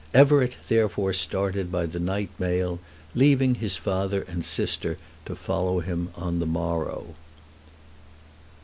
Everett 0.15 0.53
therefore 0.67 1.13
started 1.13 1.71
by 1.71 1.85
the 1.85 1.99
night 1.99 2.31
mail, 2.39 2.79
leaving 3.13 3.53
his 3.53 3.77
father 3.77 4.23
and 4.27 4.43
sister 4.43 4.97
to 5.27 5.35
follow 5.35 5.79
him 5.79 6.09
on 6.15 6.39
the 6.39 6.47
morrow. 6.47 7.13